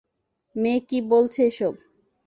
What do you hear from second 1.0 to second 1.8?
বলছে এসব?